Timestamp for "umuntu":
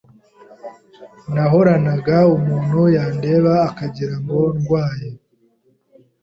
2.37-2.79